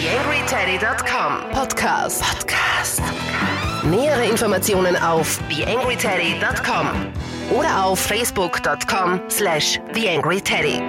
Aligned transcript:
TheAngryTeddy.com 0.00 1.50
Podcast. 1.52 2.22
Podcast. 2.22 3.02
Nähere 3.84 4.24
Informationen 4.24 4.96
auf 4.96 5.38
TheAngryTeddy.com 5.50 6.86
oder 7.54 7.84
auf 7.84 8.00
Facebook.com 8.00 9.20
slash 9.28 9.78
TheAngryTeddy. 9.92 10.80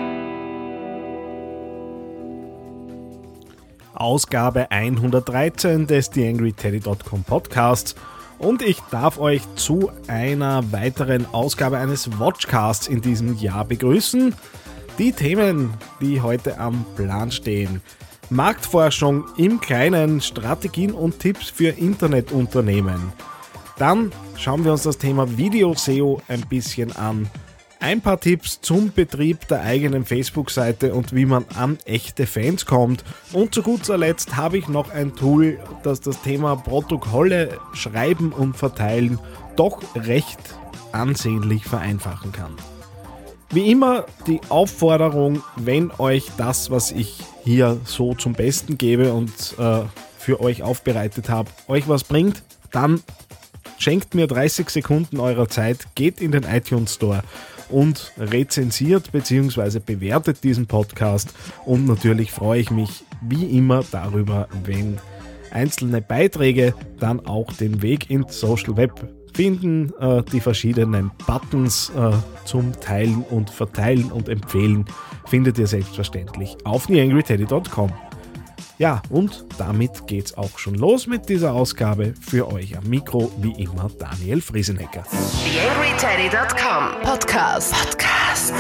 Ausgabe 3.96 4.72
113 4.72 5.88
des 5.88 6.10
TheAngryTeddy.com 6.12 7.26
Podcasts 7.26 7.96
und 8.40 8.62
ich 8.62 8.80
darf 8.92 9.18
euch 9.18 9.42
zu 9.56 9.92
einer 10.08 10.72
weiteren 10.72 11.26
Ausgabe 11.34 11.80
eines 11.80 12.18
Watchcasts 12.18 12.88
in 12.88 13.02
diesem 13.02 13.38
Jahr 13.38 13.66
begrüßen. 13.66 14.34
Die 14.98 15.12
Themen, 15.12 15.74
die 16.00 16.22
heute 16.22 16.58
am 16.60 16.86
Plan 16.96 17.30
stehen. 17.30 17.82
Marktforschung 18.32 19.26
im 19.36 19.60
Kleinen, 19.60 20.22
Strategien 20.22 20.94
und 20.94 21.20
Tipps 21.20 21.50
für 21.50 21.68
Internetunternehmen. 21.68 23.12
Dann 23.78 24.14
schauen 24.38 24.64
wir 24.64 24.72
uns 24.72 24.84
das 24.84 24.98
Thema 24.98 25.38
Video-SEO 25.38 26.22
ein 26.30 26.40
bisschen 26.48 26.96
an. 26.96 27.30
Ein 27.82 28.00
paar 28.00 28.22
Tipps 28.22 28.62
zum 28.62 28.94
Betrieb 28.94 29.50
der 29.50 29.64
eigenen 29.64 30.06
Facebook-Seite 30.06 30.94
und 30.94 31.14
wie 31.14 31.26
man 31.26 31.46
an 31.56 31.78
echte 31.84 32.26
Fans 32.26 32.66
kommt. 32.66 33.04
Und 33.34 33.54
zu 33.54 33.64
guter 33.64 33.98
Letzt 33.98 34.38
habe 34.38 34.58
ich 34.58 34.70
noch 34.70 34.92
ein 34.92 35.14
Tool, 35.14 35.60
das 35.84 36.00
das 36.00 36.22
Thema 36.22 36.56
Protokolle 36.56 37.60
schreiben 37.74 38.32
und 38.32 38.56
verteilen 38.56 39.20
doch 39.58 39.82
recht 39.94 40.40
ansehnlich 40.94 41.66
vereinfachen 41.66 42.32
kann. 42.32 42.56
Wie 43.50 43.70
immer 43.70 44.06
die 44.26 44.40
Aufforderung, 44.48 45.44
wenn 45.58 45.92
euch 45.98 46.32
das, 46.38 46.72
was 46.72 46.92
ich 46.92 47.20
hier 47.44 47.80
so 47.86 48.14
zum 48.14 48.34
Besten 48.34 48.78
gebe 48.78 49.14
und 49.14 49.32
äh, 49.58 49.82
für 50.18 50.40
euch 50.42 50.64
aufbereitet 50.64 51.30
habe, 51.30 51.50
euch 51.68 51.88
was 51.88 52.04
bringt, 52.04 52.44
dann 52.72 53.02
schenkt 53.78 54.14
mir 54.14 54.28
30 54.28 54.70
Sekunden 54.70 55.20
eurer 55.20 55.50
Zeit, 55.50 55.88
geht 55.96 56.22
in 56.22 56.32
den 56.32 56.44
iTunes 56.44 56.96
Store 56.96 57.24
und 57.70 58.12
rezensiert 58.18 59.12
bzw. 59.12 59.80
bewertet 59.80 60.44
diesen 60.44 60.68
Podcast. 60.68 61.34
Und 61.66 61.88
natürlich 61.88 62.32
freue 62.32 62.60
ich 62.60 62.70
mich 62.70 63.04
wie 63.22 63.58
immer 63.58 63.84
darüber, 63.92 64.48
wenn 64.64 65.00
einzelne 65.52 66.02
Beiträge 66.02 66.76
dann 67.00 67.26
auch 67.26 67.52
den 67.54 67.82
Weg 67.82 68.10
ins 68.10 68.40
Social 68.40 68.78
Web 68.78 68.94
finden. 69.34 69.94
Äh, 70.00 70.24
die 70.32 70.40
verschiedenen 70.40 71.12
Buttons 71.28 71.92
äh, 71.96 72.12
zum 72.46 72.74
Teilen 72.80 73.24
und 73.30 73.50
Verteilen 73.50 74.12
und 74.12 74.30
Empfehlen 74.30 74.86
findet 75.28 75.58
ihr 75.58 75.68
selbstverständlich 75.68 76.58
auf 76.66 76.88
theangryteddy.com. 76.88 77.92
Ja, 78.78 79.02
und 79.10 79.46
damit 79.60 80.08
geht's 80.08 80.36
auch 80.36 80.58
schon 80.58 80.74
los 80.74 81.06
mit 81.06 81.30
dieser 81.30 81.54
Ausgabe. 81.54 82.16
Für 82.20 82.52
euch 82.52 82.76
am 82.76 82.86
Mikro 82.86 83.32
wie 83.38 83.62
immer 83.62 83.92
Daniel 84.00 84.42
Friesenecker. 84.42 85.04
TheAngryTeddy.com 85.04 87.02
Podcast. 87.04 87.74
Podcast. 87.74 88.54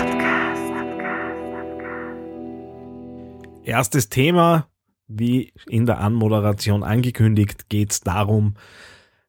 Erstes 3.63 4.09
Thema, 4.09 4.67
wie 5.07 5.53
in 5.67 5.85
der 5.85 5.99
Anmoderation 5.99 6.83
angekündigt, 6.83 7.69
geht's 7.69 8.01
darum, 8.01 8.55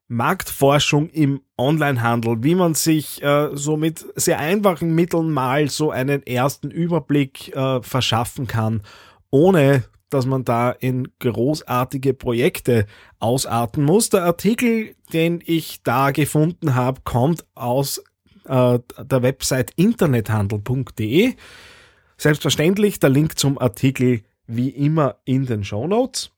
Marktforschung 0.07 1.09
im 1.09 1.41
Onlinehandel, 1.57 2.43
wie 2.43 2.55
man 2.55 2.73
sich 2.73 3.23
äh, 3.23 3.49
so 3.53 3.77
mit 3.77 4.05
sehr 4.15 4.39
einfachen 4.39 4.93
Mitteln 4.93 5.31
mal 5.31 5.69
so 5.69 5.91
einen 5.91 6.25
ersten 6.25 6.69
Überblick 6.71 7.55
äh, 7.55 7.81
verschaffen 7.81 8.47
kann, 8.47 8.81
ohne 9.29 9.83
dass 10.09 10.25
man 10.25 10.45
da 10.45 10.71
in 10.71 11.07
großartige 11.19 12.13
Projekte 12.13 12.85
ausarten 13.19 13.83
muss. 13.83 14.09
Der 14.09 14.23
Artikel, 14.23 14.95
den 15.11 15.41
ich 15.43 15.81
da 15.83 16.11
gefunden 16.11 16.75
habe, 16.75 17.01
kommt 17.03 17.45
aus 17.55 18.03
äh, 18.45 18.79
der 18.99 19.23
Website 19.23 19.71
internethandel.de. 19.75 21.33
Selbstverständlich 22.17 22.99
der 22.99 23.09
Link 23.09 23.39
zum 23.39 23.57
Artikel 23.57 24.21
wie 24.45 24.69
immer 24.69 25.15
in 25.25 25.45
den 25.45 25.63
Show 25.63 25.87
Notes. 25.87 26.31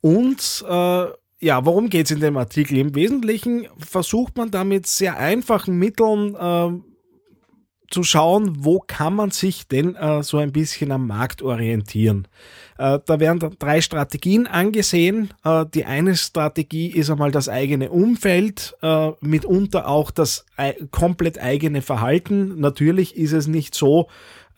Und 0.00 0.64
äh, 0.68 1.06
ja, 1.40 1.64
worum 1.64 1.88
geht 1.88 2.06
es 2.06 2.12
in 2.12 2.20
dem 2.20 2.36
Artikel? 2.36 2.78
Im 2.78 2.94
Wesentlichen 2.94 3.68
versucht 3.78 4.36
man 4.36 4.50
da 4.50 4.64
mit 4.64 4.86
sehr 4.86 5.18
einfachen 5.18 5.78
Mitteln 5.78 6.34
äh, 6.34 6.80
zu 7.90 8.02
schauen, 8.02 8.64
wo 8.64 8.80
kann 8.80 9.14
man 9.14 9.30
sich 9.30 9.66
denn 9.66 9.94
äh, 9.94 10.22
so 10.22 10.38
ein 10.38 10.52
bisschen 10.52 10.92
am 10.92 11.06
Markt 11.06 11.40
orientieren. 11.40 12.28
Äh, 12.76 12.98
da 13.06 13.18
werden 13.18 13.56
drei 13.58 13.80
Strategien 13.80 14.46
angesehen. 14.46 15.32
Äh, 15.44 15.64
die 15.72 15.84
eine 15.84 16.16
Strategie 16.16 16.88
ist 16.88 17.08
einmal 17.10 17.30
das 17.30 17.48
eigene 17.48 17.90
Umfeld, 17.90 18.76
äh, 18.82 19.12
mitunter 19.20 19.88
auch 19.88 20.10
das 20.10 20.44
komplett 20.90 21.38
eigene 21.40 21.82
Verhalten. 21.82 22.60
Natürlich 22.60 23.16
ist 23.16 23.32
es 23.32 23.46
nicht 23.46 23.74
so, 23.74 24.08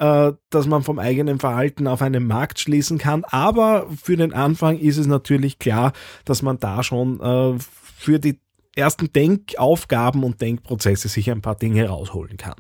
äh, 0.01 0.33
dass 0.49 0.67
man 0.67 0.83
vom 0.83 0.99
eigenen 0.99 1.39
Verhalten 1.39 1.87
auf 1.87 2.01
einen 2.01 2.27
Markt 2.27 2.59
schließen 2.59 2.97
kann. 2.97 3.23
Aber 3.25 3.87
für 4.03 4.17
den 4.17 4.33
Anfang 4.33 4.79
ist 4.79 4.97
es 4.97 5.07
natürlich 5.07 5.59
klar, 5.59 5.93
dass 6.25 6.41
man 6.41 6.59
da 6.59 6.83
schon 6.83 7.21
äh, 7.21 7.59
für 7.59 8.19
die 8.19 8.41
ersten 8.75 9.13
Denkaufgaben 9.13 10.25
und 10.25 10.41
Denkprozesse 10.41 11.09
sich 11.09 11.31
ein 11.31 11.43
paar 11.43 11.55
Dinge 11.55 11.87
rausholen 11.87 12.39
kann. 12.39 12.55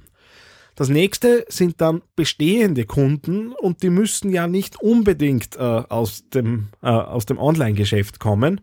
Das 0.74 0.90
nächste 0.90 1.46
sind 1.48 1.80
dann 1.80 2.02
bestehende 2.14 2.84
Kunden 2.84 3.52
und 3.52 3.82
die 3.82 3.90
müssen 3.90 4.30
ja 4.30 4.46
nicht 4.46 4.78
unbedingt 4.82 5.56
äh, 5.56 5.60
aus 5.60 6.28
dem, 6.28 6.68
aus 6.82 7.24
dem 7.24 7.38
Online-Geschäft 7.38 8.20
kommen. 8.20 8.60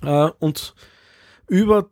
Und 0.00 0.74
über 1.48 1.90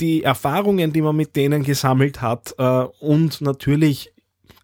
die 0.00 0.22
Erfahrungen, 0.22 0.92
die 0.92 1.02
man 1.02 1.14
mit 1.14 1.36
denen 1.36 1.62
gesammelt 1.62 2.20
hat 2.20 2.54
und 2.98 3.40
natürlich 3.40 4.15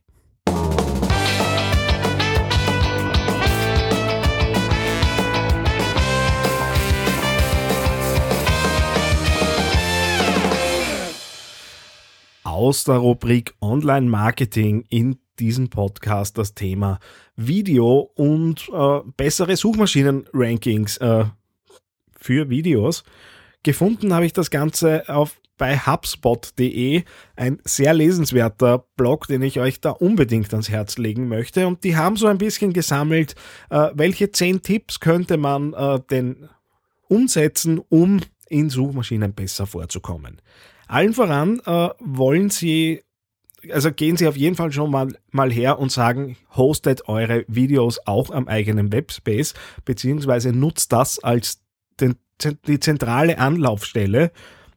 Aus 12.43 12.83
der 12.85 12.95
Rubrik 12.95 13.53
Online 13.61 14.09
Marketing 14.09 14.83
in 14.89 15.19
diesem 15.39 15.69
Podcast 15.69 16.37
das 16.37 16.53
Thema 16.53 16.99
Video 17.35 18.11
und 18.15 18.69
äh, 18.73 18.99
bessere 19.15 19.55
Suchmaschinen-Rankings 19.55 20.97
äh, 20.97 21.25
für 22.17 22.49
Videos. 22.49 23.03
Gefunden 23.63 24.13
habe 24.13 24.25
ich 24.25 24.33
das 24.33 24.49
Ganze 24.49 25.07
auf 25.09 25.39
bei 25.57 25.77
HubSpot.de, 25.77 27.03
ein 27.35 27.59
sehr 27.63 27.93
lesenswerter 27.93 28.85
Blog, 28.95 29.27
den 29.27 29.41
ich 29.41 29.59
euch 29.59 29.81
da 29.81 29.91
unbedingt 29.91 30.51
ans 30.53 30.69
Herz 30.69 30.97
legen 30.97 31.27
möchte. 31.27 31.67
Und 31.67 31.83
die 31.83 31.95
haben 31.95 32.15
so 32.15 32.27
ein 32.27 32.37
bisschen 32.37 32.73
gesammelt, 32.73 33.35
äh, 33.69 33.89
welche 33.93 34.31
zehn 34.31 34.61
Tipps 34.61 34.99
könnte 34.99 35.37
man 35.37 35.73
äh, 35.73 35.99
denn 36.11 36.47
umsetzen, 37.07 37.81
um 37.89 38.21
in 38.49 38.69
Suchmaschinen 38.69 39.33
besser 39.33 39.65
vorzukommen. 39.65 40.41
Allen 40.87 41.13
voran 41.13 41.59
äh, 41.65 41.89
wollen 41.99 42.49
sie, 42.49 43.01
also 43.71 43.91
gehen 43.91 44.17
sie 44.17 44.27
auf 44.27 44.37
jeden 44.37 44.55
Fall 44.55 44.71
schon 44.71 44.91
mal, 44.91 45.07
mal 45.31 45.51
her 45.51 45.79
und 45.79 45.91
sagen, 45.91 46.37
hostet 46.55 47.07
eure 47.07 47.45
Videos 47.47 47.99
auch 48.05 48.31
am 48.31 48.47
eigenen 48.47 48.91
Webspace, 48.91 49.53
beziehungsweise 49.85 50.51
nutzt 50.51 50.91
das 50.91 51.23
als 51.23 51.61
den, 51.99 52.15
die 52.67 52.79
zentrale 52.79 53.37
Anlaufstelle 53.39 54.31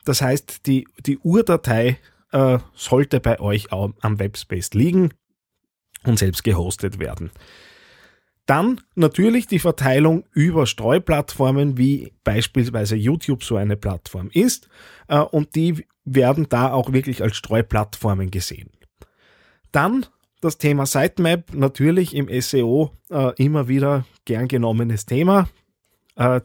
das 0.05 0.23
heißt, 0.23 0.67
die, 0.67 0.87
die 1.07 1.19
Urdatei 1.19 1.99
äh, 2.33 2.59
sollte 2.75 3.21
bei 3.21 3.41
euch 3.41 3.73
am 3.73 4.19
Webspace 4.19 4.71
liegen 4.75 5.11
und 6.05 6.19
selbst 6.19 6.45
gehostet 6.45 6.99
werden. 6.99 7.31
Dann 8.47 8.81
natürlich 8.95 9.47
die 9.47 9.59
Verteilung 9.59 10.25
über 10.33 10.67
Streuplattformen, 10.67 11.79
wie 11.79 12.13
beispielsweise 12.25 12.97
YouTube 12.97 13.45
so 13.45 13.57
eine 13.57 13.77
Plattform 13.77 14.31
ist. 14.33 14.69
Äh, 15.07 15.21
und 15.21 15.55
die 15.55 15.87
werden 16.05 16.49
da 16.49 16.73
auch 16.73 16.93
wirklich 16.93 17.23
als 17.23 17.37
Streuplattformen 17.37 18.31
gesehen. 18.31 18.71
Dann 19.73 20.07
das 20.41 20.59
Thema 20.59 20.87
Sitemap, 20.87 21.55
natürlich 21.55 22.15
im 22.15 22.29
SEO 22.41 22.93
äh, 23.11 23.35
immer 23.37 23.69
wieder 23.69 24.07
gern 24.25 24.49
genommenes 24.49 25.07
Thema. 25.07 25.49
Äh, 26.17 26.41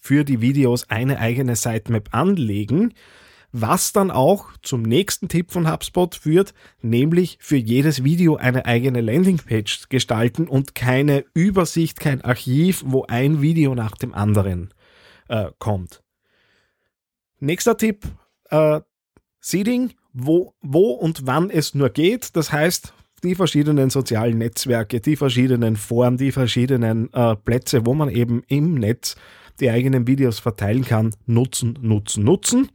für 0.00 0.24
die 0.24 0.42
Videos 0.42 0.90
eine 0.90 1.18
eigene 1.18 1.56
Sitemap 1.56 2.10
anlegen, 2.12 2.92
was 3.52 3.92
dann 3.92 4.10
auch 4.10 4.48
zum 4.62 4.82
nächsten 4.82 5.28
Tipp 5.28 5.50
von 5.50 5.70
HubSpot 5.70 6.14
führt, 6.14 6.52
nämlich 6.82 7.38
für 7.40 7.56
jedes 7.56 8.04
Video 8.04 8.36
eine 8.36 8.66
eigene 8.66 9.00
Landingpage 9.00 9.88
gestalten 9.88 10.46
und 10.46 10.74
keine 10.74 11.24
Übersicht, 11.32 12.00
kein 12.00 12.20
Archiv, 12.20 12.82
wo 12.84 13.04
ein 13.04 13.40
Video 13.40 13.74
nach 13.74 13.96
dem 13.96 14.12
anderen 14.12 14.74
äh, 15.28 15.50
kommt. 15.58 16.02
Nächster 17.38 17.76
Tipp, 17.76 18.04
äh, 18.50 18.80
Seeding, 19.40 19.94
wo, 20.14 20.54
wo 20.62 20.92
und 20.92 21.26
wann 21.26 21.50
es 21.50 21.74
nur 21.74 21.90
geht. 21.90 22.34
Das 22.36 22.52
heißt, 22.52 22.94
die 23.22 23.34
verschiedenen 23.34 23.90
sozialen 23.90 24.38
Netzwerke, 24.38 25.00
die 25.00 25.16
verschiedenen 25.16 25.76
Foren, 25.76 26.16
die 26.16 26.32
verschiedenen 26.32 27.12
äh, 27.12 27.36
Plätze, 27.36 27.84
wo 27.84 27.94
man 27.94 28.08
eben 28.08 28.42
im 28.48 28.74
Netz 28.74 29.16
die 29.60 29.70
eigenen 29.70 30.06
Videos 30.06 30.38
verteilen 30.38 30.84
kann, 30.84 31.14
nutzen, 31.26 31.78
nutzen, 31.80 32.24
nutzen. 32.24 32.70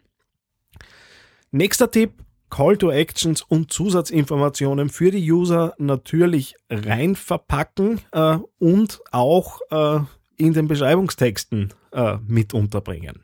Nächster 1.52 1.90
Tipp, 1.90 2.14
Call 2.50 2.78
to 2.78 2.92
Actions 2.92 3.42
und 3.42 3.72
Zusatzinformationen 3.72 4.90
für 4.90 5.12
die 5.12 5.32
User 5.32 5.76
natürlich 5.78 6.56
rein 6.70 7.16
verpacken 7.16 8.02
äh, 8.12 8.38
und 8.60 9.02
auch 9.12 9.60
äh, 9.70 10.00
in 10.38 10.54
den 10.54 10.68
Beschreibungstexten 10.68 11.74
äh, 11.92 12.18
mit 12.28 12.54
unterbringen. 12.54 13.24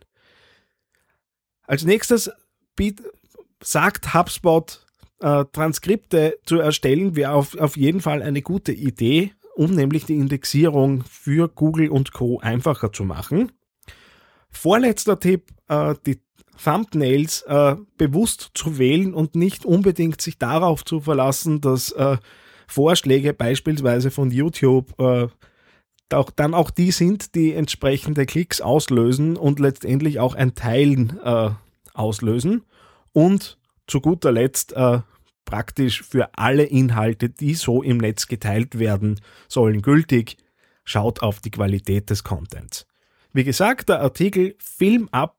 Als 1.64 1.86
nächstes 1.86 2.30
sagt 3.62 4.14
HubSpot, 4.14 4.86
äh, 5.20 5.46
Transkripte 5.52 6.38
zu 6.46 6.60
erstellen, 6.60 7.16
wäre 7.16 7.32
auf, 7.32 7.58
auf 7.58 7.78
jeden 7.78 8.02
Fall 8.02 8.22
eine 8.22 8.42
gute 8.42 8.72
Idee 8.72 9.32
um 9.56 9.72
nämlich 9.72 10.06
die 10.06 10.16
Indexierung 10.16 11.04
für 11.10 11.48
Google 11.48 11.90
und 11.90 12.12
Co. 12.12 12.40
einfacher 12.40 12.92
zu 12.92 13.06
machen. 13.06 13.52
Vorletzter 14.50 15.20
Tipp, 15.20 15.52
äh, 15.70 15.96
die 16.06 16.20
Thumbnails 16.62 17.42
äh, 17.44 17.76
bewusst 17.98 18.52
zu 18.54 18.78
wählen 18.78 19.14
und 19.14 19.36
nicht 19.36 19.66
unbedingt 19.66 20.22
sich 20.22 20.38
darauf 20.38 20.86
zu 20.86 21.02
verlassen, 21.02 21.62
dass 21.62 21.92
äh, 21.92 22.18
Vorschläge 22.68 23.34
beispielsweise 23.34 24.12
von 24.12 24.32
YouTube 24.32 24.98
äh, 25.00 25.28
auch, 26.14 26.30
dann 26.30 26.54
auch 26.54 26.70
die 26.70 26.92
sind, 26.92 27.36
die 27.36 27.54
entsprechende 27.54 28.26
Klicks 28.26 28.62
auslösen 28.62 29.38
und 29.38 29.60
letztendlich 29.60 30.20
auch 30.20 30.36
ein 30.36 30.54
Teilen 30.54 31.20
äh, 31.24 31.50
auslösen. 31.94 32.64
Und 33.16 33.58
zu 33.88 34.02
guter 34.02 34.32
Letzt 34.34 34.74
äh, 34.74 35.00
praktisch 35.46 36.04
für 36.04 36.30
alle 36.36 36.64
Inhalte, 36.64 37.30
die 37.30 37.54
so 37.54 37.82
im 37.82 37.96
Netz 37.98 38.28
geteilt 38.28 38.78
werden 38.78 39.22
sollen, 39.48 39.82
gültig. 39.82 40.36
Schaut 40.84 41.24
auf 41.24 41.40
die 41.40 41.52
Qualität 41.52 42.10
des 42.10 42.26
Contents. 42.26 42.86
Wie 43.32 43.46
gesagt, 43.46 43.88
der 43.88 44.02
Artikel 44.02 44.58
Film 44.60 45.08
ab 45.12 45.38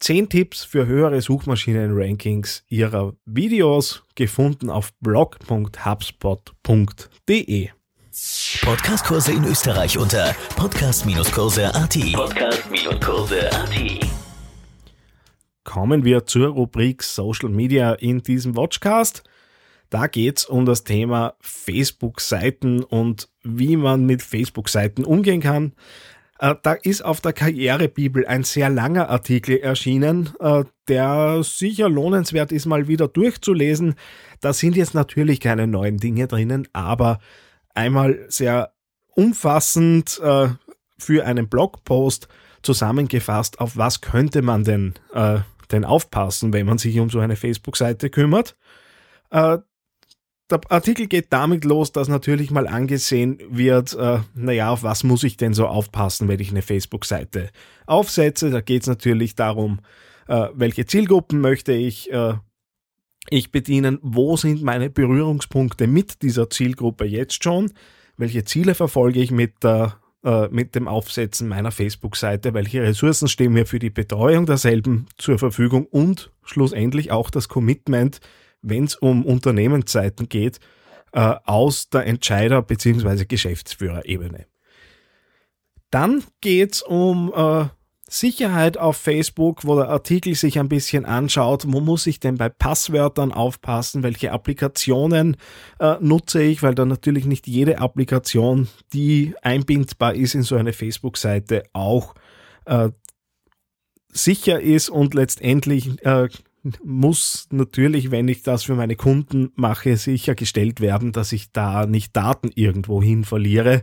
10 0.00 0.28
Tipps 0.28 0.64
für 0.64 0.84
höhere 0.86 1.22
Suchmaschinen-Rankings 1.22 2.64
Ihrer 2.68 3.14
Videos, 3.24 4.02
gefunden 4.14 4.68
auf 4.68 4.92
blog.hubspot.de. 5.00 7.70
Podcastkurse 8.62 9.32
in 9.32 9.44
Österreich 9.44 9.96
unter 9.96 10.36
podcast-kurse.at. 10.56 11.96
Podcast-kurse.at. 12.12 14.21
Kommen 15.72 16.04
wir 16.04 16.26
zur 16.26 16.48
Rubrik 16.48 17.02
Social 17.02 17.48
Media 17.48 17.94
in 17.94 18.22
diesem 18.22 18.56
Watchcast. 18.58 19.22
Da 19.88 20.06
geht 20.06 20.40
es 20.40 20.44
um 20.44 20.66
das 20.66 20.84
Thema 20.84 21.32
Facebook-Seiten 21.40 22.84
und 22.84 23.30
wie 23.42 23.78
man 23.78 24.04
mit 24.04 24.20
Facebook-Seiten 24.20 25.02
umgehen 25.02 25.40
kann. 25.40 25.72
Äh, 26.38 26.56
da 26.62 26.74
ist 26.74 27.02
auf 27.02 27.22
der 27.22 27.32
Karrierebibel 27.32 28.26
ein 28.26 28.44
sehr 28.44 28.68
langer 28.68 29.08
Artikel 29.08 29.56
erschienen, 29.56 30.28
äh, 30.40 30.64
der 30.88 31.42
sicher 31.42 31.88
lohnenswert 31.88 32.52
ist, 32.52 32.66
mal 32.66 32.86
wieder 32.86 33.08
durchzulesen. 33.08 33.94
Da 34.42 34.52
sind 34.52 34.76
jetzt 34.76 34.92
natürlich 34.92 35.40
keine 35.40 35.66
neuen 35.66 35.96
Dinge 35.96 36.26
drinnen, 36.26 36.68
aber 36.74 37.18
einmal 37.72 38.26
sehr 38.28 38.74
umfassend 39.14 40.20
äh, 40.22 40.48
für 40.98 41.24
einen 41.24 41.48
Blogpost 41.48 42.28
zusammengefasst, 42.60 43.58
auf 43.58 43.78
was 43.78 44.02
könnte 44.02 44.42
man 44.42 44.64
denn 44.64 44.94
denn 45.72 45.84
aufpassen, 45.84 46.52
wenn 46.52 46.66
man 46.66 46.78
sich 46.78 46.98
um 46.98 47.10
so 47.10 47.18
eine 47.20 47.36
Facebook-Seite 47.36 48.10
kümmert. 48.10 48.56
Äh, 49.30 49.58
der 50.50 50.60
Artikel 50.68 51.06
geht 51.06 51.32
damit 51.32 51.64
los, 51.64 51.92
dass 51.92 52.08
natürlich 52.08 52.50
mal 52.50 52.68
angesehen 52.68 53.38
wird, 53.48 53.94
äh, 53.94 54.18
naja, 54.34 54.70
auf 54.70 54.82
was 54.82 55.02
muss 55.02 55.24
ich 55.24 55.36
denn 55.36 55.54
so 55.54 55.66
aufpassen, 55.66 56.28
wenn 56.28 56.40
ich 56.40 56.50
eine 56.50 56.62
Facebook-Seite 56.62 57.50
aufsetze. 57.86 58.50
Da 58.50 58.60
geht 58.60 58.82
es 58.82 58.88
natürlich 58.88 59.34
darum, 59.34 59.80
äh, 60.28 60.48
welche 60.52 60.84
Zielgruppen 60.84 61.40
möchte 61.40 61.72
ich, 61.72 62.12
äh, 62.12 62.34
ich 63.30 63.50
bedienen, 63.50 63.98
wo 64.02 64.36
sind 64.36 64.62
meine 64.62 64.90
Berührungspunkte 64.90 65.86
mit 65.86 66.22
dieser 66.22 66.50
Zielgruppe 66.50 67.06
jetzt 67.06 67.42
schon, 67.42 67.72
welche 68.16 68.44
Ziele 68.44 68.74
verfolge 68.74 69.20
ich 69.20 69.30
mit 69.30 69.64
der 69.64 70.01
äh, 70.24 70.48
mit 70.48 70.74
dem 70.74 70.88
Aufsetzen 70.88 71.48
meiner 71.48 71.70
Facebook-Seite, 71.70 72.54
welche 72.54 72.82
Ressourcen 72.82 73.28
stehen 73.28 73.52
mir 73.52 73.66
für 73.66 73.78
die 73.78 73.90
Betreuung 73.90 74.46
derselben 74.46 75.06
zur 75.18 75.38
Verfügung 75.38 75.86
und 75.86 76.30
schlussendlich 76.44 77.10
auch 77.10 77.30
das 77.30 77.48
Commitment, 77.48 78.20
wenn 78.62 78.84
es 78.84 78.94
um 78.94 79.24
Unternehmensseiten 79.24 80.28
geht, 80.28 80.60
äh, 81.12 81.34
aus 81.44 81.90
der 81.90 82.06
Entscheider- 82.06 82.62
bzw. 82.62 83.24
Geschäftsführerebene. 83.24 84.46
Dann 85.90 86.24
geht 86.40 86.74
es 86.74 86.82
um 86.82 87.32
äh, 87.34 87.66
Sicherheit 88.12 88.76
auf 88.76 88.98
Facebook, 88.98 89.64
wo 89.64 89.74
der 89.74 89.88
Artikel 89.88 90.34
sich 90.34 90.58
ein 90.58 90.68
bisschen 90.68 91.06
anschaut, 91.06 91.64
wo 91.66 91.80
muss 91.80 92.06
ich 92.06 92.20
denn 92.20 92.36
bei 92.36 92.50
Passwörtern 92.50 93.32
aufpassen, 93.32 94.02
welche 94.02 94.32
Applikationen 94.32 95.38
äh, 95.78 95.96
nutze 95.98 96.42
ich, 96.42 96.62
weil 96.62 96.74
da 96.74 96.84
natürlich 96.84 97.24
nicht 97.24 97.46
jede 97.46 97.78
Applikation, 97.78 98.68
die 98.92 99.34
einbindbar 99.40 100.14
ist 100.14 100.34
in 100.34 100.42
so 100.42 100.56
eine 100.56 100.74
Facebook-Seite, 100.74 101.62
auch 101.72 102.14
äh, 102.66 102.90
sicher 104.12 104.60
ist 104.60 104.90
und 104.90 105.14
letztendlich 105.14 106.04
äh, 106.04 106.28
muss 106.84 107.48
natürlich, 107.50 108.10
wenn 108.10 108.28
ich 108.28 108.42
das 108.42 108.64
für 108.64 108.74
meine 108.74 108.96
Kunden 108.96 109.52
mache, 109.54 109.96
sichergestellt 109.96 110.82
werden, 110.82 111.12
dass 111.12 111.32
ich 111.32 111.50
da 111.50 111.86
nicht 111.86 112.14
Daten 112.14 112.50
irgendwo 112.54 113.02
hin 113.02 113.24
verliere, 113.24 113.80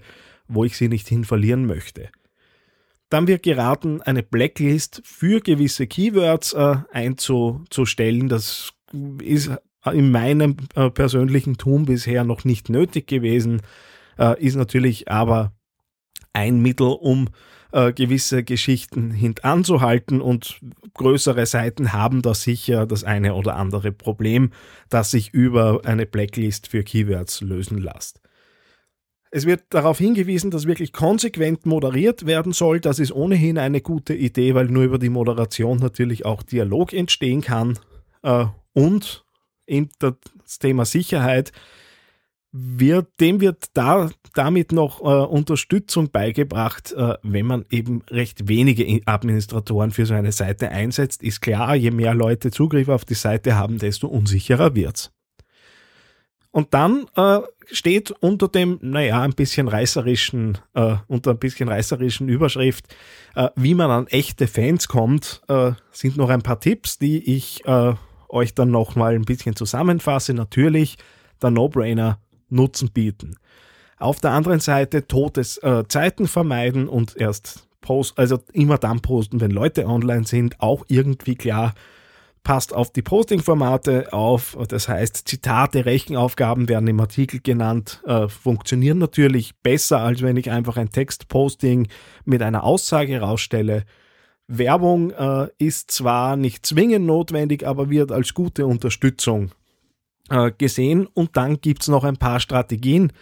wo 0.47 0.65
ich 0.65 0.77
sie 0.77 0.87
nicht 0.87 1.07
hin 1.07 1.25
verlieren 1.25 1.65
möchte. 1.65 2.11
Dann 3.09 3.27
wird 3.27 3.43
geraten, 3.43 4.01
eine 4.01 4.23
Blacklist 4.23 5.01
für 5.03 5.41
gewisse 5.41 5.87
Keywords 5.87 6.53
äh, 6.53 6.77
einzustellen. 6.91 8.29
Das 8.29 8.73
ist 9.21 9.51
in 9.91 10.11
meinem 10.11 10.57
äh, 10.75 10.89
persönlichen 10.89 11.57
Tun 11.57 11.85
bisher 11.85 12.23
noch 12.23 12.43
nicht 12.43 12.69
nötig 12.69 13.07
gewesen, 13.07 13.61
äh, 14.17 14.39
ist 14.43 14.55
natürlich 14.55 15.09
aber 15.09 15.53
ein 16.33 16.61
Mittel, 16.61 16.87
um 16.87 17.29
äh, 17.71 17.93
gewisse 17.93 18.43
Geschichten 18.43 19.11
hintanzuhalten 19.11 20.21
und 20.21 20.59
größere 20.93 21.45
Seiten 21.45 21.93
haben 21.93 22.21
da 22.21 22.33
sicher 22.33 22.85
das 22.85 23.03
eine 23.03 23.35
oder 23.35 23.55
andere 23.55 23.91
Problem, 23.91 24.51
das 24.89 25.11
sich 25.11 25.33
über 25.33 25.81
eine 25.85 26.05
Blacklist 26.05 26.67
für 26.67 26.83
Keywords 26.83 27.41
lösen 27.41 27.77
lässt. 27.77 28.21
Es 29.31 29.45
wird 29.45 29.65
darauf 29.69 29.99
hingewiesen, 29.99 30.49
dass 30.49 30.65
wirklich 30.65 30.91
konsequent 30.91 31.65
moderiert 31.65 32.25
werden 32.25 32.51
soll. 32.51 32.79
Das 32.79 32.97
ist 32.97 33.11
ohnehin 33.11 33.59
eine 33.59 33.79
gute 33.79 34.15
Idee, 34.15 34.55
weil 34.55 34.65
nur 34.65 34.83
über 34.83 34.97
die 34.97 35.09
Moderation 35.09 35.77
natürlich 35.77 36.25
auch 36.25 36.41
Dialog 36.41 36.93
entstehen 36.93 37.41
kann. 37.41 37.77
Äh, 38.23 38.45
und 38.73 39.23
das 39.99 40.59
Thema 40.59 40.85
Sicherheit 40.85 41.51
wird, 42.51 43.19
dem 43.19 43.39
wird 43.41 43.65
da, 43.73 44.09
damit 44.33 44.71
noch 44.71 45.01
äh, 45.01 45.03
Unterstützung 45.03 46.09
beigebracht, 46.09 46.93
äh, 46.93 47.13
wenn 47.21 47.45
man 47.45 47.65
eben 47.69 48.01
recht 48.09 48.47
wenige 48.47 49.01
Administratoren 49.05 49.91
für 49.91 50.07
so 50.07 50.15
eine 50.15 50.31
Seite 50.31 50.69
einsetzt. 50.69 51.21
Ist 51.21 51.41
klar, 51.41 51.75
je 51.75 51.91
mehr 51.91 52.15
Leute 52.15 52.49
Zugriff 52.49 52.89
auf 52.89 53.05
die 53.05 53.13
Seite 53.13 53.55
haben, 53.55 53.77
desto 53.77 54.07
unsicherer 54.07 54.73
wird's. 54.73 55.11
Und 56.51 56.73
dann 56.73 57.05
äh, 57.15 57.39
steht 57.71 58.11
unter 58.11 58.47
dem, 58.47 58.79
naja, 58.81 59.21
ein 59.21 59.33
bisschen 59.33 59.67
reißerischen, 59.67 60.57
äh, 60.73 60.95
unter 61.07 61.31
ein 61.31 61.39
bisschen 61.39 61.69
reißerischen 61.69 62.27
Überschrift, 62.27 62.85
äh, 63.35 63.49
wie 63.55 63.75
man 63.75 63.91
an 63.91 64.07
echte 64.07 64.47
Fans 64.47 64.87
kommt, 64.87 65.41
äh, 65.47 65.73
sind 65.91 66.17
noch 66.17 66.29
ein 66.29 66.41
paar 66.41 66.59
Tipps, 66.59 66.97
die 66.97 67.35
ich 67.35 67.65
äh, 67.65 67.93
euch 68.29 68.55
dann 68.55 68.71
nochmal 68.71 69.15
ein 69.15 69.25
bisschen 69.25 69.55
zusammenfasse. 69.55 70.33
Natürlich 70.33 70.97
der 71.41 71.51
No-Brainer 71.51 72.19
Nutzen 72.49 72.89
bieten. 72.91 73.35
Auf 73.97 74.19
der 74.19 74.31
anderen 74.31 74.59
Seite 74.59 75.07
totes 75.07 75.57
äh, 75.57 75.83
Zeiten 75.87 76.27
vermeiden 76.27 76.87
und 76.87 77.15
erst 77.17 77.67
post, 77.81 78.17
also 78.17 78.39
immer 78.53 78.77
dann 78.77 79.01
posten, 79.01 79.41
wenn 79.41 79.51
Leute 79.51 79.85
online 79.85 80.25
sind, 80.25 80.59
auch 80.59 80.85
irgendwie 80.87 81.35
klar. 81.35 81.73
Passt 82.49 82.73
auf 82.73 82.91
die 82.91 83.03
Posting-Formate 83.03 84.11
auf, 84.11 84.57
das 84.69 84.89
heißt 84.89 85.27
Zitate, 85.27 85.85
Rechenaufgaben 85.85 86.67
werden 86.67 86.87
im 86.87 86.99
Artikel 86.99 87.41
genannt, 87.41 88.01
äh, 88.07 88.27
funktionieren 88.27 88.97
natürlich 88.97 89.55
besser, 89.61 89.99
als 89.99 90.23
wenn 90.23 90.35
ich 90.35 90.49
einfach 90.49 90.75
ein 90.77 90.89
Textposting 90.89 91.89
mit 92.25 92.41
einer 92.41 92.63
Aussage 92.63 93.19
rausstelle. 93.19 93.83
Werbung 94.47 95.11
äh, 95.11 95.49
ist 95.59 95.91
zwar 95.91 96.37
nicht 96.37 96.65
zwingend 96.65 97.05
notwendig, 97.05 97.67
aber 97.67 97.91
wird 97.91 98.11
als 98.11 98.33
gute 98.33 98.65
Unterstützung 98.65 99.51
äh, 100.31 100.51
gesehen. 100.57 101.05
Und 101.05 101.37
dann 101.37 101.61
gibt 101.61 101.83
es 101.83 101.87
noch 101.87 102.03
ein 102.03 102.17
paar 102.17 102.39
Strategien, 102.39 103.13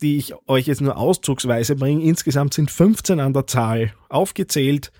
die 0.00 0.16
ich 0.16 0.34
euch 0.48 0.66
jetzt 0.66 0.80
nur 0.80 0.96
auszugsweise 0.96 1.76
bringe. 1.76 2.02
Insgesamt 2.02 2.52
sind 2.52 2.68
15 2.68 3.20
an 3.20 3.32
der 3.32 3.46
Zahl 3.46 3.92
aufgezählt. 4.08 4.90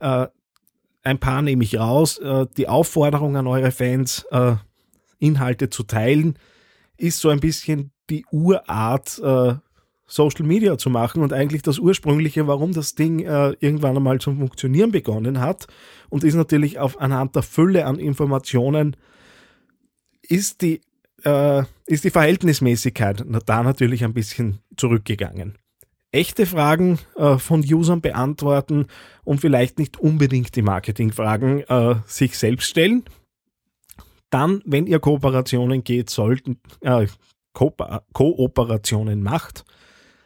Äh, 0.00 0.26
ein 1.08 1.18
paar 1.18 1.40
nehme 1.42 1.64
ich 1.64 1.78
raus. 1.78 2.18
Äh, 2.18 2.46
die 2.56 2.68
Aufforderung 2.68 3.36
an 3.36 3.46
eure 3.46 3.72
Fans, 3.72 4.26
äh, 4.30 4.56
Inhalte 5.18 5.70
zu 5.70 5.82
teilen, 5.82 6.38
ist 6.98 7.18
so 7.18 7.30
ein 7.30 7.40
bisschen 7.40 7.92
die 8.10 8.26
Urart, 8.30 9.18
äh, 9.24 9.54
Social 10.10 10.46
Media 10.46 10.78
zu 10.78 10.90
machen 10.90 11.22
und 11.22 11.32
eigentlich 11.32 11.62
das 11.62 11.78
ursprüngliche, 11.78 12.46
warum 12.46 12.72
das 12.72 12.94
Ding 12.94 13.18
irgendwann 13.18 13.94
einmal 13.94 14.18
zum 14.20 14.38
Funktionieren 14.38 14.90
begonnen 14.90 15.38
hat 15.38 15.66
und 16.08 16.24
ist 16.24 16.34
natürlich 16.34 16.78
auf 16.78 16.98
anhand 16.98 17.36
der 17.36 17.42
Fülle 17.42 17.84
an 17.84 17.98
Informationen 17.98 18.96
ist 20.22 20.62
die 20.62 20.80
ist 21.84 22.04
die 22.04 22.10
Verhältnismäßigkeit 22.10 23.22
da 23.44 23.62
natürlich 23.62 24.02
ein 24.02 24.14
bisschen 24.14 24.60
zurückgegangen. 24.78 25.58
Echte 26.10 26.46
Fragen 26.46 26.98
äh, 27.16 27.36
von 27.36 27.60
Usern 27.60 28.00
beantworten 28.00 28.86
und 29.24 29.40
vielleicht 29.40 29.78
nicht 29.78 29.98
unbedingt 29.98 30.56
die 30.56 30.62
Marketingfragen 30.62 31.60
äh, 31.68 31.96
sich 32.06 32.38
selbst 32.38 32.70
stellen. 32.70 33.04
Dann, 34.30 34.62
wenn 34.64 34.86
ihr 34.86 35.00
Kooperationen 35.00 35.84
geht, 35.84 36.10
sollten 36.10 36.60
äh, 36.80 37.06
Ko 37.52 37.74
Kooperationen 38.12 39.22
macht, 39.22 39.64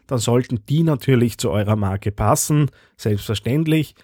dann 0.07 0.19
sollten 0.19 0.65
die 0.69 0.83
natürlich 0.83 1.39
zu 1.39 1.51
eurer 1.51 1.77
Marke 1.77 2.12
passen, 2.12 2.71
selbstverständlich. 2.97 3.95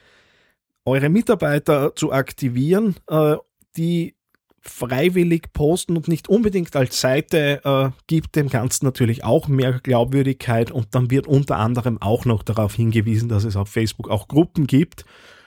Eure 0.85 1.11
Mitarbeiter 1.11 1.95
zu 1.95 2.13
aktivieren, 2.13 2.97
äh, 3.09 3.37
die 3.77 4.18
freiwillig 4.61 5.53
posten 5.53 5.97
und 5.97 6.09
nicht 6.09 6.29
unbedingt 6.29 6.75
als 6.77 7.01
Seite, 7.01 7.61
äh, 7.65 7.91
gibt 8.07 8.37
dem 8.37 8.49
Ganzen 8.49 8.85
natürlich 8.85 9.25
auch 9.25 9.49
mehr 9.49 9.81
Glaubwürdigkeit 9.81 10.71
und 10.71 10.95
dann 10.95 11.11
wird 11.11 11.27
unter 11.27 11.57
anderem 11.57 12.01
auch 12.01 12.25
noch 12.25 12.43
darauf 12.43 12.75
hingewiesen, 12.75 13.29
dass 13.29 13.45
es 13.45 13.57
auf 13.57 13.69
Facebook 13.69 14.09
auch 14.09 14.29
Gruppen 14.29 14.67
gibt 14.67 15.05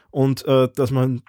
und 0.09 0.45
äh, 0.45 0.69
dass 0.75 0.91
man 0.91 1.21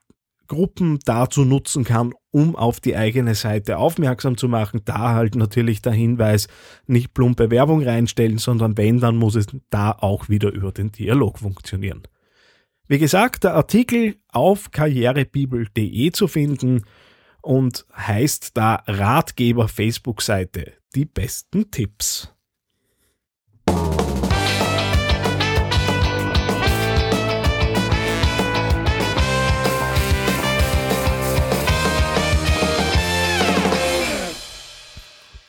Gruppen 0.48 0.98
dazu 1.06 1.44
nutzen 1.44 1.84
kann, 1.84 2.12
um 2.30 2.56
auf 2.56 2.78
die 2.78 2.94
eigene 2.94 3.34
Seite 3.34 3.78
aufmerksam 3.78 4.36
zu 4.36 4.48
machen. 4.48 4.82
Da 4.84 5.14
halt 5.14 5.34
natürlich 5.34 5.80
der 5.80 5.92
Hinweis, 5.92 6.46
nicht 6.86 7.14
plumpe 7.14 7.50
Werbung 7.50 7.82
reinstellen, 7.82 8.38
sondern 8.38 8.76
wenn, 8.76 9.00
dann 9.00 9.16
muss 9.16 9.34
es 9.34 9.46
da 9.70 9.92
auch 9.92 10.28
wieder 10.28 10.52
über 10.52 10.70
den 10.70 10.92
Dialog 10.92 11.38
funktionieren. 11.38 12.02
Wie 12.86 12.98
gesagt, 12.98 13.44
der 13.44 13.54
Artikel 13.54 14.16
auf 14.28 14.70
karrierebibel.de 14.70 16.12
zu 16.12 16.28
finden 16.28 16.82
und 17.42 17.84
heißt 17.94 18.56
da 18.56 18.82
Ratgeber 18.86 19.68
Facebook-Seite. 19.68 20.74
Die 20.94 21.04
besten 21.04 21.70
Tipps. 21.70 22.32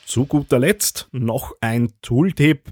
Zu 0.06 0.26
guter 0.26 0.60
Letzt 0.60 1.08
noch 1.10 1.56
ein 1.60 1.92
Tooltip, 2.00 2.70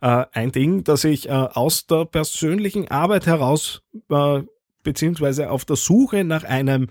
äh, 0.00 0.24
ein 0.32 0.50
Ding, 0.50 0.82
das 0.82 1.04
ich 1.04 1.28
äh, 1.28 1.32
aus 1.32 1.86
der 1.86 2.06
persönlichen 2.06 2.90
Arbeit 2.90 3.26
heraus 3.26 3.82
äh, 4.10 4.42
beziehungsweise 4.82 5.50
auf 5.50 5.64
der 5.64 5.76
Suche 5.76 6.24
nach 6.24 6.42
einem 6.42 6.88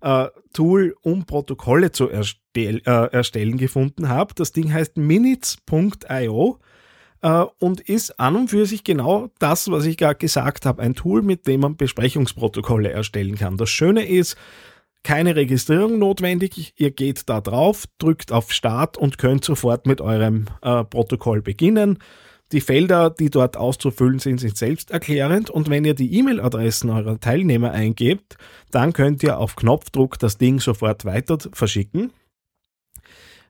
äh, 0.00 0.26
Tool, 0.52 0.94
um 1.02 1.24
Protokolle 1.24 1.92
zu 1.92 2.08
erstell, 2.08 2.82
äh, 2.86 3.12
erstellen 3.12 3.58
gefunden 3.58 4.08
habe. 4.08 4.34
Das 4.34 4.52
Ding 4.52 4.72
heißt 4.72 4.96
minutes.io 4.96 6.58
äh, 7.22 7.44
und 7.58 7.80
ist 7.80 8.18
an 8.18 8.36
und 8.36 8.48
für 8.50 8.66
sich 8.66 8.84
genau 8.84 9.30
das, 9.38 9.70
was 9.70 9.84
ich 9.84 9.96
gerade 9.96 10.18
gesagt 10.18 10.66
habe. 10.66 10.82
Ein 10.82 10.94
Tool, 10.94 11.22
mit 11.22 11.46
dem 11.46 11.60
man 11.60 11.76
Besprechungsprotokolle 11.76 12.90
erstellen 12.90 13.36
kann. 13.36 13.56
Das 13.56 13.70
Schöne 13.70 14.06
ist, 14.06 14.36
keine 15.02 15.36
Registrierung 15.36 15.98
notwendig. 15.98 16.74
Ihr 16.76 16.90
geht 16.90 17.28
da 17.28 17.40
drauf, 17.40 17.84
drückt 17.98 18.32
auf 18.32 18.52
Start 18.52 18.96
und 18.96 19.18
könnt 19.18 19.44
sofort 19.44 19.86
mit 19.86 20.00
eurem 20.00 20.46
äh, 20.62 20.84
Protokoll 20.84 21.40
beginnen. 21.42 21.98
Die 22.52 22.62
Felder, 22.62 23.10
die 23.10 23.28
dort 23.28 23.56
auszufüllen 23.58 24.18
sind, 24.20 24.40
sind 24.40 24.56
selbsterklärend 24.56 25.50
und 25.50 25.68
wenn 25.68 25.84
ihr 25.84 25.94
die 25.94 26.14
E-Mail-Adressen 26.18 26.88
eurer 26.88 27.20
Teilnehmer 27.20 27.72
eingebt, 27.72 28.38
dann 28.70 28.94
könnt 28.94 29.22
ihr 29.22 29.38
auf 29.38 29.54
Knopfdruck 29.54 30.18
das 30.18 30.38
Ding 30.38 30.58
sofort 30.58 31.04
weiter 31.04 31.38
verschicken. 31.52 32.10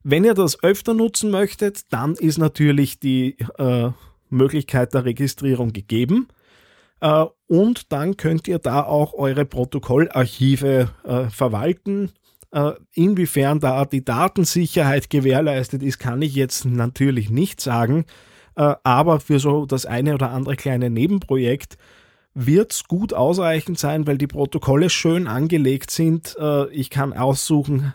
Wenn 0.02 0.24
ihr 0.24 0.34
das 0.34 0.62
öfter 0.62 0.94
nutzen 0.94 1.30
möchtet, 1.30 1.92
dann 1.92 2.14
ist 2.14 2.38
natürlich 2.38 2.98
die 2.98 3.36
äh, 3.58 3.90
Möglichkeit 4.30 4.94
der 4.94 5.04
Registrierung 5.04 5.72
gegeben. 5.72 6.28
Äh, 7.00 7.26
und 7.46 7.92
dann 7.92 8.16
könnt 8.16 8.48
ihr 8.48 8.58
da 8.58 8.82
auch 8.82 9.12
eure 9.14 9.44
Protokollarchive 9.44 10.90
äh, 11.04 11.24
verwalten. 11.30 12.10
Äh, 12.50 12.72
inwiefern 12.94 13.60
da 13.60 13.84
die 13.84 14.04
Datensicherheit 14.04 15.10
gewährleistet 15.10 15.82
ist, 15.82 15.98
kann 15.98 16.22
ich 16.22 16.34
jetzt 16.34 16.64
natürlich 16.64 17.30
nicht 17.30 17.60
sagen. 17.60 18.04
Äh, 18.58 18.74
aber 18.82 19.20
für 19.20 19.38
so 19.38 19.64
das 19.64 19.86
eine 19.86 20.14
oder 20.14 20.32
andere 20.32 20.56
kleine 20.56 20.90
Nebenprojekt 20.90 21.78
wird 22.34 22.72
es 22.72 22.84
gut 22.84 23.14
ausreichend 23.14 23.78
sein, 23.78 24.06
weil 24.06 24.18
die 24.18 24.26
Protokolle 24.26 24.90
schön 24.90 25.28
angelegt 25.28 25.90
sind. 25.90 26.36
Äh, 26.38 26.68
ich 26.70 26.90
kann 26.90 27.12
aussuchen, 27.12 27.94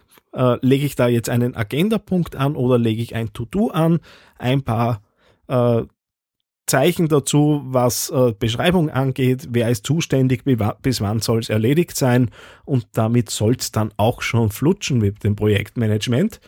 lege 0.62 0.88
ich 0.88 0.96
da 0.96 1.08
jetzt 1.08 1.30
einen 1.30 1.56
Agendapunkt 1.56 2.36
an 2.36 2.56
oder 2.56 2.80
lege 2.80 3.04
ich 3.04 3.14
ein 3.14 3.34
To-Do 3.34 3.68
an, 3.68 4.00
ein 4.40 4.64
paar 4.64 5.04
Zeichen 6.66 7.08
dazu, 7.08 7.62
was 7.66 8.10
äh, 8.10 8.34
Beschreibung 8.34 8.90
angeht, 8.90 9.50
wer 9.52 9.70
ist 9.70 9.86
zuständig, 9.86 10.44
bis 10.82 11.02
wann 11.02 11.20
soll 11.20 11.40
es 11.40 11.50
erledigt 11.50 11.96
sein 11.96 12.32
und 12.66 12.88
damit 12.94 13.30
soll 13.30 13.56
es 13.60 13.72
dann 13.72 13.92
auch 13.98 14.24
schon 14.24 14.50
flutschen 14.50 15.00
mit 15.00 15.24
dem 15.24 15.36
Projektmanagement. 15.36 16.40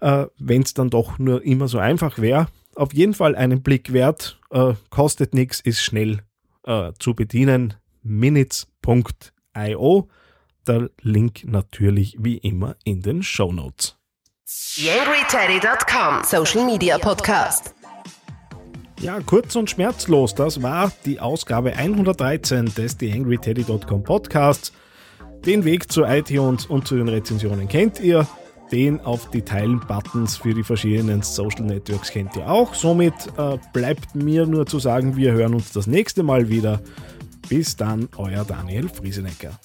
Äh, 0.00 0.26
Wenn 0.38 0.62
es 0.62 0.74
dann 0.74 0.90
doch 0.90 1.20
nur 1.20 1.44
immer 1.44 1.68
so 1.68 1.78
einfach 1.78 2.18
wäre, 2.18 2.48
auf 2.74 2.92
jeden 2.92 3.14
Fall 3.14 3.36
einen 3.36 3.62
Blick 3.62 3.92
wert, 3.92 4.38
äh, 4.50 4.74
kostet 4.90 5.34
nichts, 5.34 5.60
ist 5.60 5.82
schnell 5.82 6.20
äh, 6.64 6.92
zu 6.98 7.14
bedienen. 7.14 7.74
minutes.io, 8.02 9.28
der 10.66 10.90
Link 11.02 11.44
natürlich 11.44 12.16
wie 12.18 12.38
immer 12.38 12.76
in 12.84 13.02
den 13.02 13.22
Show 13.22 13.52
Notes. 13.52 13.96
YangryTeddy.com 14.76 16.24
Social 16.24 16.66
Media 16.66 16.98
Podcast. 16.98 17.74
Ja, 19.00 19.20
kurz 19.20 19.56
und 19.56 19.70
schmerzlos, 19.70 20.34
das 20.34 20.62
war 20.62 20.92
die 21.06 21.20
Ausgabe 21.20 21.74
113 21.74 22.66
des 22.74 22.96
TheAngryTeddy.com 22.98 24.02
Podcasts. 24.02 24.72
Den 25.46 25.64
Weg 25.64 25.90
zu 25.90 26.04
iTunes 26.04 26.66
und 26.66 26.86
zu 26.86 26.96
den 26.96 27.08
Rezensionen 27.08 27.66
kennt 27.66 28.00
ihr. 28.00 28.26
Den 28.72 29.00
auf 29.00 29.30
die 29.30 29.42
Teilen-Buttons 29.42 30.36
für 30.36 30.54
die 30.54 30.62
verschiedenen 30.62 31.22
Social 31.22 31.62
Networks 31.62 32.10
kennt 32.10 32.36
ihr 32.36 32.48
auch. 32.48 32.74
Somit 32.74 33.14
äh, 33.36 33.58
bleibt 33.72 34.14
mir 34.14 34.46
nur 34.46 34.66
zu 34.66 34.78
sagen, 34.78 35.16
wir 35.16 35.32
hören 35.32 35.54
uns 35.54 35.72
das 35.72 35.86
nächste 35.86 36.22
Mal 36.22 36.48
wieder. 36.48 36.80
Bis 37.48 37.76
dann, 37.76 38.08
euer 38.16 38.44
Daniel 38.44 38.88
Friesenecker. 38.88 39.58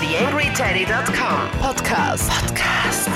TheAngryTeddy.com 0.00 1.60
Podcast. 1.60 2.30
Podcast. 2.30 3.10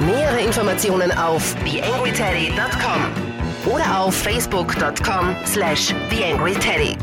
Nähere 0.00 0.40
Informationen 0.40 1.10
auf 1.12 1.54
TheAngryTeddy.com 1.64 3.72
oder 3.72 4.00
auf 4.00 4.14
Facebook.com 4.14 5.34
slash 5.46 5.94
TheAngryTeddy. 6.10 6.96